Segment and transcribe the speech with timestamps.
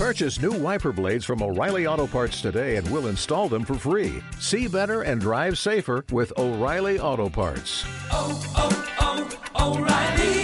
[0.00, 4.22] Purchase new wiper blades from O'Reilly Auto Parts today and we'll install them for free.
[4.38, 7.84] See better and drive safer with O'Reilly Auto Parts.
[8.10, 9.28] oh, oh,
[9.58, 10.40] oh, O'Reilly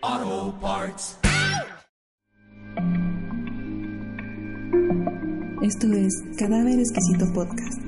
[0.00, 1.18] Auto Parts.
[5.64, 7.82] Esto es Cadáver Exquisito Podcast.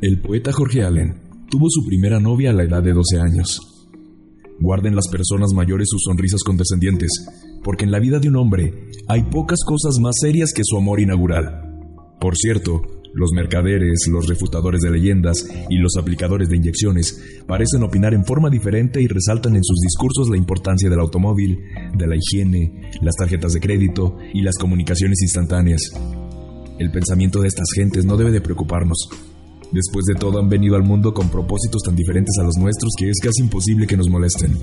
[0.00, 1.20] El poeta Jorge Allen
[1.50, 3.73] tuvo su primera novia a la edad de 12 años.
[4.60, 7.10] Guarden las personas mayores sus sonrisas condescendientes,
[7.62, 11.00] porque en la vida de un hombre hay pocas cosas más serias que su amor
[11.00, 11.62] inaugural.
[12.20, 12.82] Por cierto,
[13.14, 18.50] los mercaderes, los refutadores de leyendas y los aplicadores de inyecciones parecen opinar en forma
[18.50, 21.60] diferente y resaltan en sus discursos la importancia del automóvil,
[21.96, 25.92] de la higiene, las tarjetas de crédito y las comunicaciones instantáneas.
[26.78, 29.08] El pensamiento de estas gentes no debe de preocuparnos.
[29.72, 33.10] Después de todo han venido al mundo con propósitos tan diferentes a los nuestros que
[33.10, 34.56] es casi imposible que nos molesten.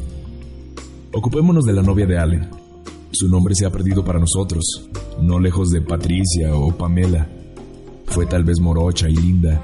[1.14, 2.50] Ocupémonos de la novia de Allen.
[3.12, 4.90] Su nombre se ha perdido para nosotros,
[5.22, 7.28] no lejos de Patricia o Pamela.
[8.06, 9.62] Fue tal vez morocha y linda.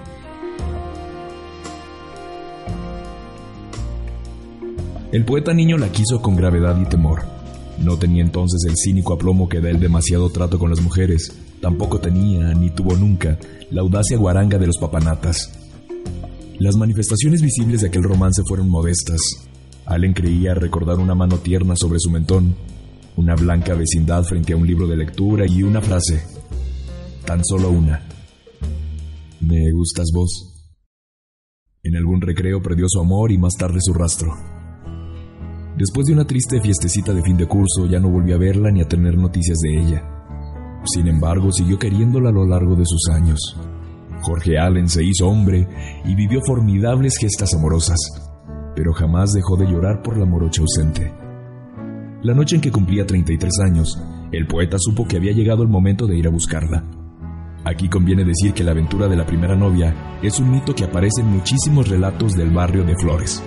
[5.11, 7.36] El poeta niño la quiso con gravedad y temor.
[7.79, 11.31] No tenía entonces el cínico aplomo que da el demasiado trato con las mujeres.
[11.61, 13.37] Tampoco tenía, ni tuvo nunca,
[13.71, 15.51] la audacia guaranga de los papanatas.
[16.59, 19.21] Las manifestaciones visibles de aquel romance fueron modestas.
[19.85, 22.55] Allen creía recordar una mano tierna sobre su mentón,
[23.15, 26.23] una blanca vecindad frente a un libro de lectura y una frase.
[27.25, 28.01] Tan solo una.
[29.39, 30.53] Me gustas vos.
[31.83, 34.56] En algún recreo perdió su amor y más tarde su rastro.
[35.77, 38.81] Después de una triste fiestecita de fin de curso, ya no volvió a verla ni
[38.81, 40.03] a tener noticias de ella.
[40.85, 43.55] Sin embargo, siguió queriéndola a lo largo de sus años.
[44.21, 45.67] Jorge Allen se hizo hombre
[46.03, 47.99] y vivió formidables gestas amorosas,
[48.75, 51.13] pero jamás dejó de llorar por la morocha ausente.
[52.23, 56.07] La noche en que cumplía 33 años, el poeta supo que había llegado el momento
[56.07, 56.83] de ir a buscarla.
[57.63, 61.21] Aquí conviene decir que la aventura de la primera novia es un mito que aparece
[61.21, 63.43] en muchísimos relatos del barrio de Flores.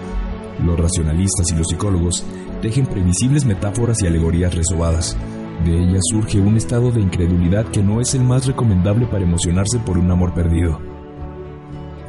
[0.65, 2.25] Los racionalistas y los psicólogos
[2.60, 5.16] tejen previsibles metáforas y alegorías resobadas.
[5.65, 9.78] De ellas surge un estado de incredulidad que no es el más recomendable para emocionarse
[9.78, 10.81] por un amor perdido.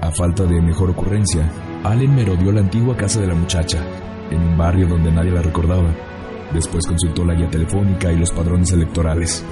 [0.01, 1.49] A falta de mejor ocurrencia,
[1.83, 3.79] Allen merodeó la antigua casa de la muchacha,
[4.29, 5.93] en un barrio donde nadie la recordaba.
[6.53, 9.43] Después consultó la guía telefónica y los padrones electorales.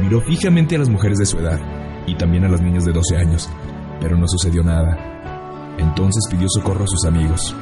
[0.00, 1.58] Miró fijamente a las mujeres de su edad
[2.06, 3.48] y también a las niñas de 12 años,
[4.00, 4.96] pero no sucedió nada.
[5.78, 7.54] Entonces pidió socorro a sus amigos,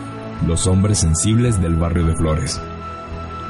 [0.47, 2.61] los hombres sensibles del barrio de Flores.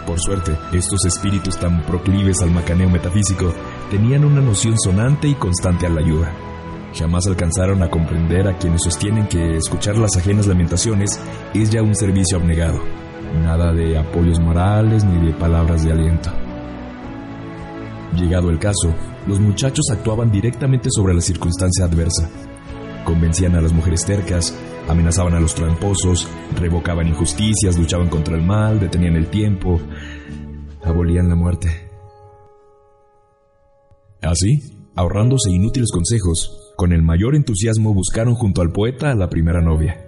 [0.07, 3.53] Por suerte, estos espíritus tan proclives al macaneo metafísico
[3.91, 6.33] tenían una noción sonante y constante a la ayuda.
[6.95, 11.21] Jamás alcanzaron a comprender a quienes sostienen que escuchar las ajenas lamentaciones
[11.53, 12.81] es ya un servicio abnegado.
[13.43, 16.31] Nada de apoyos morales ni de palabras de aliento.
[18.17, 18.95] Llegado el caso,
[19.27, 22.31] los muchachos actuaban directamente sobre la circunstancia adversa.
[23.09, 24.55] Convencían a las mujeres tercas,
[24.87, 26.29] amenazaban a los tramposos,
[26.61, 29.81] revocaban injusticias, luchaban contra el mal, detenían el tiempo,
[30.85, 31.89] abolían la muerte.
[34.21, 34.61] Así,
[34.95, 40.05] ahorrándose inútiles consejos, con el mayor entusiasmo buscaron junto al poeta a la primera novia.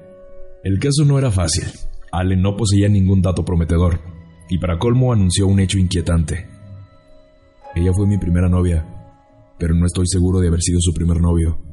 [0.62, 1.68] El caso no era fácil.
[2.12, 3.98] Allen no poseía ningún dato prometedor,
[4.50, 6.48] y para colmo anunció un hecho inquietante.
[7.74, 8.84] Ella fue mi primera novia,
[9.58, 11.70] pero no estoy seguro de haber sido su primer novio.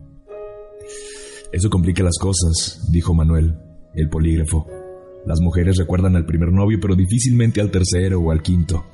[1.51, 3.57] Eso complica las cosas, dijo Manuel,
[3.93, 4.67] el polígrafo.
[5.25, 8.85] Las mujeres recuerdan al primer novio, pero difícilmente al tercero o al quinto.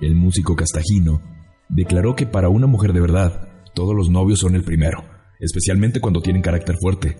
[0.00, 1.22] El músico castagino
[1.68, 5.04] declaró que para una mujer de verdad, todos los novios son el primero,
[5.40, 7.16] especialmente cuando tienen carácter fuerte.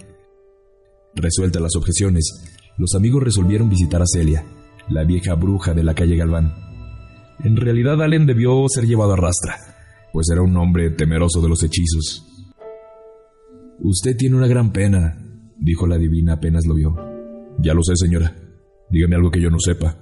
[1.14, 2.44] Resueltas las objeciones,
[2.78, 4.44] los amigos resolvieron visitar a Celia,
[4.88, 6.54] la vieja bruja de la calle Galván.
[7.44, 9.56] En realidad Allen debió ser llevado a rastra,
[10.12, 12.31] pues era un hombre temeroso de los hechizos.
[13.84, 15.18] Usted tiene una gran pena,
[15.58, 16.96] dijo la divina apenas lo vio.
[17.58, 18.32] Ya lo sé, señora.
[18.90, 19.96] Dígame algo que yo no sepa.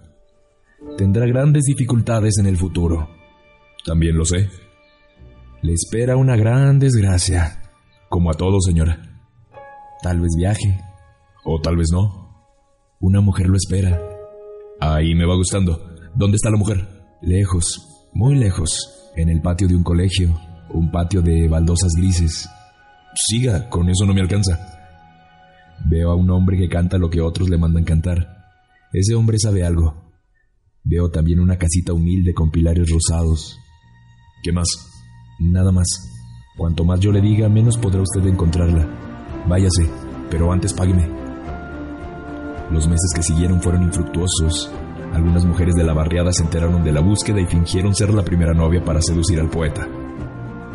[0.99, 3.09] Tendrá grandes dificultades en el futuro.
[3.87, 4.51] También lo sé.
[5.63, 7.63] Le espera una gran desgracia.
[8.11, 9.01] Como a todos, señora.
[10.03, 10.79] Tal vez viaje.
[11.45, 12.47] O tal vez no.
[13.01, 13.99] Una mujer lo espera.
[14.79, 15.81] Ahí me va gustando.
[16.15, 16.87] ¿Dónde está la mujer?
[17.23, 20.39] Lejos, muy lejos, en el patio de un colegio,
[20.75, 22.47] un patio de baldosas grises.
[23.15, 24.59] Siga, con eso no me alcanza.
[25.85, 28.41] Veo a un hombre que canta lo que otros le mandan cantar.
[28.93, 30.13] Ese hombre sabe algo.
[30.85, 33.59] Veo también una casita humilde con pilares rosados.
[34.43, 34.69] ¿Qué más?
[35.41, 35.87] Nada más.
[36.57, 38.87] Cuanto más yo le diga, menos podrá usted encontrarla.
[39.49, 39.89] Váyase,
[40.31, 41.09] pero antes págueme.
[42.71, 44.71] Los meses que siguieron fueron infructuosos.
[45.13, 48.55] Algunas mujeres de la barriada se enteraron de la búsqueda y fingieron ser la primera
[48.55, 49.89] novia para seducir al poeta.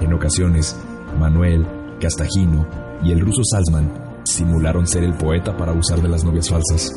[0.02, 0.78] En ocasiones,
[1.20, 1.66] Manuel,
[2.06, 2.68] Castagino
[3.04, 6.92] y el ruso Salzman simularon ser el poeta para abusar de las novias falsas.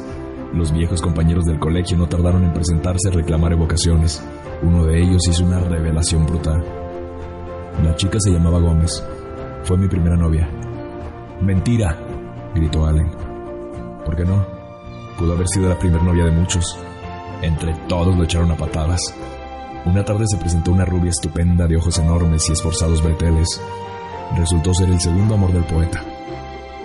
[0.53, 4.23] Los viejos compañeros del colegio no tardaron en presentarse a reclamar evocaciones.
[4.63, 6.63] Uno de ellos hizo una revelación brutal.
[7.83, 9.03] La chica se llamaba Gómez.
[9.63, 10.47] Fue mi primera novia.
[11.41, 11.99] Mentira,
[12.55, 13.11] gritó Allen.
[14.05, 14.45] ¿Por qué no?
[15.19, 16.79] Pudo haber sido la primera novia de muchos.
[17.41, 19.01] Entre todos lo echaron a patadas.
[19.87, 23.59] Una tarde se presentó una rubia estupenda de ojos enormes y esforzados breteles.
[24.37, 26.05] Resultó ser el segundo amor del poeta.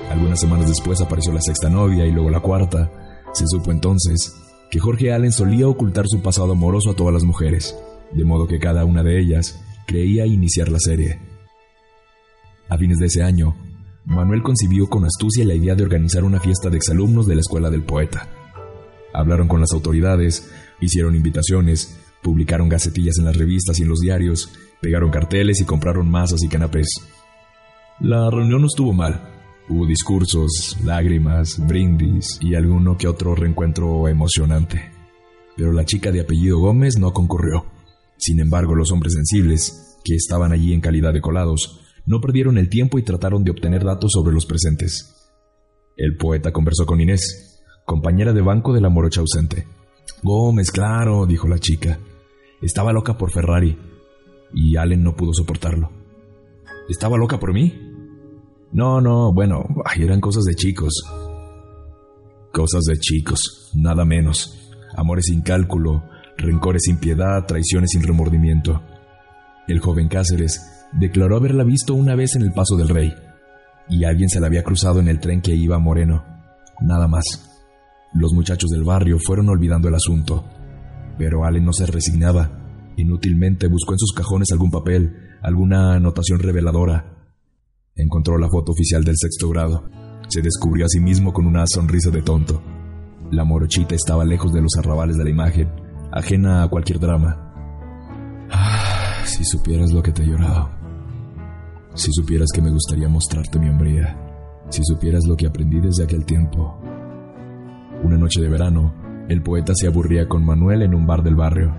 [0.10, 2.92] Algunas semanas después apareció la sexta novia y luego la cuarta.
[3.34, 4.36] Se supo entonces
[4.70, 7.76] que Jorge Allen solía ocultar su pasado amoroso a todas las mujeres,
[8.12, 11.20] de modo que cada una de ellas creía iniciar la serie.
[12.70, 13.56] A fines de ese año,
[14.06, 17.70] Manuel concibió con astucia la idea de organizar una fiesta de exalumnos de la escuela
[17.70, 18.28] del poeta.
[19.14, 20.50] Hablaron con las autoridades,
[20.82, 24.52] hicieron invitaciones, publicaron gacetillas en las revistas y en los diarios,
[24.82, 26.88] pegaron carteles y compraron masas y canapés.
[28.04, 29.22] La reunión no estuvo mal.
[29.70, 34.92] Hubo discursos, lágrimas, brindis y alguno que otro reencuentro emocionante.
[35.56, 37.66] Pero la chica de apellido Gómez no concurrió.
[38.18, 42.68] Sin embargo, los hombres sensibles, que estaban allí en calidad de colados, no perdieron el
[42.68, 45.32] tiempo y trataron de obtener datos sobre los presentes.
[45.96, 49.66] El poeta conversó con Inés, compañera de banco de la morocha ausente.
[50.22, 52.00] Gómez, claro, dijo la chica.
[52.62, 53.78] Estaba loca por Ferrari,
[54.54, 55.90] y Allen no pudo soportarlo.
[56.90, 57.93] ¿Estaba loca por mí?
[58.74, 59.64] No, no, bueno,
[59.96, 61.04] eran cosas de chicos.
[62.52, 64.72] Cosas de chicos, nada menos.
[64.98, 66.04] Amores sin cálculo,
[66.38, 68.82] rencores sin piedad, traiciones sin remordimiento.
[69.68, 73.14] El joven Cáceres declaró haberla visto una vez en el Paso del Rey,
[73.90, 76.26] y alguien se la había cruzado en el tren que iba a Moreno.
[76.82, 77.24] Nada más.
[78.16, 80.46] Los muchachos del barrio fueron olvidando el asunto,
[81.20, 82.50] pero Allen no se resignaba.
[82.98, 87.13] Inútilmente buscó en sus cajones algún papel, alguna anotación reveladora.
[87.96, 89.88] Encontró la foto oficial del sexto grado.
[90.28, 92.60] Se descubrió a sí mismo con una sonrisa de tonto.
[93.30, 95.70] La morochita estaba lejos de los arrabales de la imagen,
[96.12, 97.54] ajena a cualquier drama.
[98.52, 100.72] Ah, si supieras lo que te he llorado.
[101.94, 104.18] Si supieras que me gustaría mostrarte mi hombría.
[104.70, 106.80] Si supieras lo que aprendí desde aquel tiempo.
[108.04, 108.92] Una noche de verano,
[109.30, 111.76] el poeta se aburría con Manuel en un bar del barrio.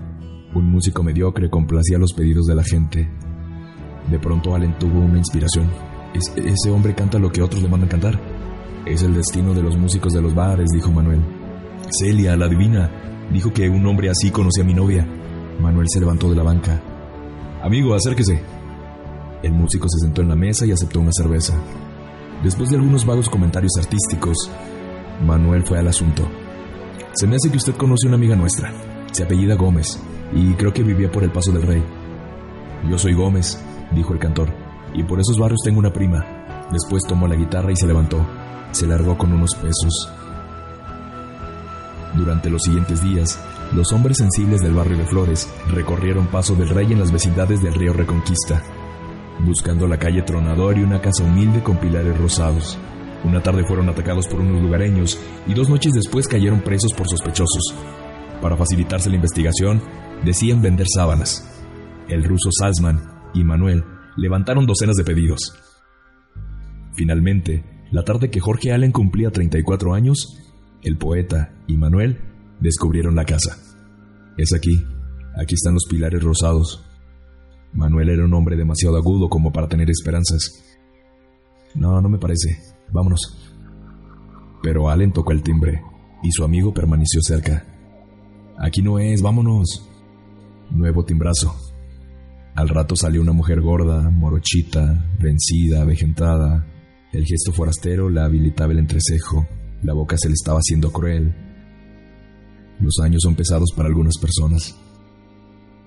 [0.54, 3.10] Un músico mediocre complacía los pedidos de la gente.
[4.08, 5.68] De pronto Allen tuvo una inspiración.
[6.14, 8.20] Ese hombre canta lo que otros le mandan cantar.
[8.86, 11.20] Es el destino de los músicos de los bares, dijo Manuel.
[11.90, 12.90] Celia, la divina,
[13.32, 15.06] dijo que un hombre así conocía a mi novia.
[15.60, 16.80] Manuel se levantó de la banca.
[17.62, 18.40] Amigo, acérquese.
[19.42, 21.54] El músico se sentó en la mesa y aceptó una cerveza.
[22.42, 24.50] Después de algunos vagos comentarios artísticos,
[25.24, 26.28] Manuel fue al asunto.
[27.14, 28.72] Se me hace que usted conoce a una amiga nuestra.
[29.12, 29.98] Se apellida Gómez
[30.32, 31.82] y creo que vivía por el Paso del Rey.
[32.88, 33.58] Yo soy Gómez,
[33.94, 34.63] dijo el cantor,
[34.94, 36.66] y por esos barrios tengo una prima.
[36.70, 38.24] Después tomó la guitarra y se levantó.
[38.70, 40.10] Se largó con unos pesos.
[42.14, 43.38] Durante los siguientes días,
[43.72, 47.74] los hombres sensibles del barrio de Flores recorrieron Paso del Rey en las vecindades del
[47.74, 48.62] río Reconquista,
[49.40, 52.78] buscando la calle Tronador y una casa humilde con pilares rosados.
[53.24, 57.74] Una tarde fueron atacados por unos lugareños y dos noches después cayeron presos por sospechosos.
[58.40, 59.82] Para facilitarse la investigación,
[60.24, 61.48] decían vender sábanas.
[62.08, 63.00] El ruso Salzman
[63.32, 63.82] y Manuel
[64.16, 65.54] levantaron docenas de pedidos.
[66.94, 70.40] Finalmente, la tarde que Jorge Allen cumplía 34 años,
[70.82, 72.20] el poeta y Manuel
[72.60, 73.56] descubrieron la casa.
[74.36, 74.84] Es aquí,
[75.36, 76.84] aquí están los pilares rosados.
[77.72, 80.64] Manuel era un hombre demasiado agudo como para tener esperanzas.
[81.74, 82.58] No, no me parece.
[82.92, 83.52] Vámonos.
[84.62, 85.82] Pero Allen tocó el timbre
[86.22, 87.66] y su amigo permaneció cerca.
[88.58, 89.88] Aquí no es, vámonos.
[90.70, 91.54] Nuevo timbrazo.
[92.54, 96.64] Al rato salió una mujer gorda, morochita, vencida, avejentada.
[97.12, 99.48] El gesto forastero la habilitaba el entrecejo.
[99.82, 101.34] La boca se le estaba haciendo cruel.
[102.80, 104.76] Los años son pesados para algunas personas.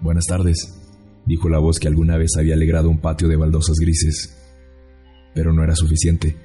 [0.01, 0.77] Buenas tardes,
[1.25, 4.37] dijo la voz que alguna vez había alegrado un patio de baldosas grises.
[5.33, 6.35] Pero no era suficiente.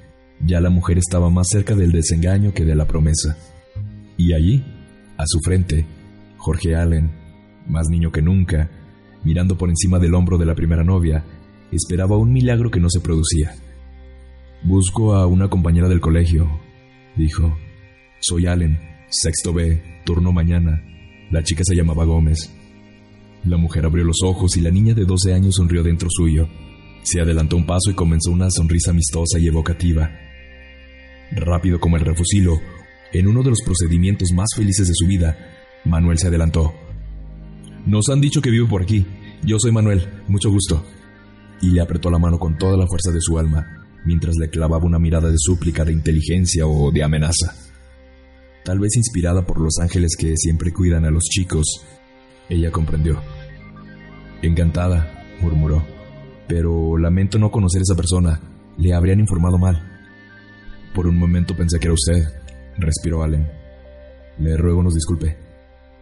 [0.45, 3.37] Ya la mujer estaba más cerca del desengaño que de la promesa.
[4.15, 4.63] Y allí,
[5.17, 5.85] a su frente,
[6.37, 7.11] Jorge Allen,
[7.67, 8.69] más niño que nunca,
[9.23, 11.23] mirando por encima del hombro de la primera novia,
[11.71, 13.55] esperaba un milagro que no se producía.
[14.63, 16.47] Busco a una compañera del colegio,
[17.15, 17.57] dijo.
[18.19, 20.81] Soy Allen, sexto B, turno mañana.
[21.31, 22.53] La chica se llamaba Gómez.
[23.43, 26.47] La mujer abrió los ojos y la niña de 12 años sonrió dentro suyo.
[27.03, 30.09] Se adelantó un paso y comenzó una sonrisa amistosa y evocativa.
[31.31, 32.61] Rápido como el refusilo,
[33.11, 35.37] en uno de los procedimientos más felices de su vida,
[35.83, 36.73] Manuel se adelantó.
[37.85, 39.05] Nos han dicho que vivo por aquí.
[39.43, 40.83] Yo soy Manuel, mucho gusto.
[41.61, 44.85] Y le apretó la mano con toda la fuerza de su alma, mientras le clavaba
[44.85, 47.55] una mirada de súplica, de inteligencia o de amenaza.
[48.63, 51.85] Tal vez inspirada por los ángeles que siempre cuidan a los chicos,
[52.49, 53.21] ella comprendió.
[54.41, 55.85] Encantada, murmuró.
[56.47, 58.39] Pero lamento no conocer a esa persona.
[58.77, 59.81] Le habrían informado mal.
[60.93, 62.23] Por un momento pensé que era usted,
[62.77, 63.49] respiró Allen.
[64.39, 65.37] Le ruego nos disculpe.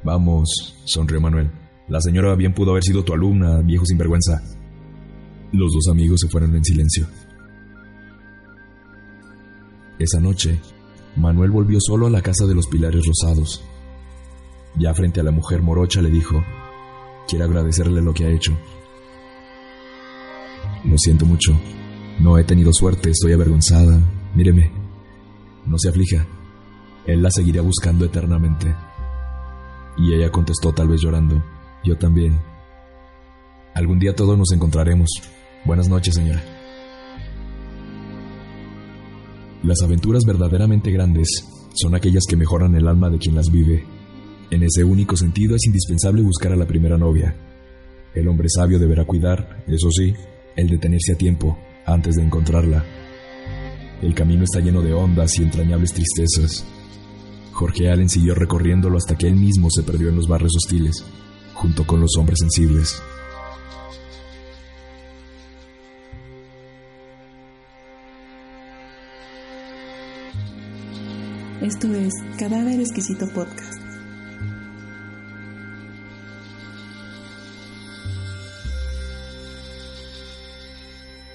[0.04, 1.50] Vamos, sonrió Manuel.
[1.92, 4.42] La señora bien pudo haber sido tu alumna, viejo sinvergüenza.
[5.52, 7.06] Los dos amigos se fueron en silencio.
[10.00, 10.62] Esa noche,
[11.18, 13.62] Manuel volvió solo a la casa de los pilares rosados.
[14.80, 16.42] Ya frente a la mujer morocha le dijo,
[17.28, 18.58] quiero agradecerle lo que ha hecho.
[20.86, 21.60] Lo siento mucho,
[22.22, 24.00] no he tenido suerte, estoy avergonzada,
[24.34, 24.72] míreme,
[25.66, 26.26] no se aflija,
[27.06, 28.74] él la seguirá buscando eternamente.
[29.98, 31.44] Y ella contestó tal vez llorando,
[31.84, 32.40] yo también.
[33.74, 35.10] Algún día todos nos encontraremos.
[35.66, 36.42] Buenas noches, señora.
[39.64, 41.28] Las aventuras verdaderamente grandes
[41.74, 43.86] son aquellas que mejoran el alma de quien las vive.
[44.50, 47.36] En ese único sentido es indispensable buscar a la primera novia.
[48.14, 50.14] El hombre sabio deberá cuidar, eso sí,
[50.56, 52.84] el detenerse a tiempo antes de encontrarla.
[54.02, 56.66] El camino está lleno de ondas y entrañables tristezas.
[57.54, 61.06] Jorge Allen siguió recorriéndolo hasta que él mismo se perdió en los barrios hostiles,
[61.54, 63.02] junto con los hombres sensibles.
[71.62, 73.82] Esto es Cadáver Exquisito Podcast.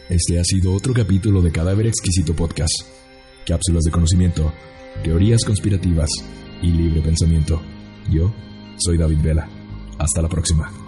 [0.08, 2.72] Este ha sido otro capítulo de Cadáver Exquisito Podcast.
[3.46, 4.52] Cápsulas de conocimiento,
[5.02, 6.08] teorías conspirativas
[6.62, 7.60] y libre pensamiento.
[8.10, 8.32] Yo
[8.78, 9.55] soy David Vela.
[9.98, 10.85] Hasta la próxima.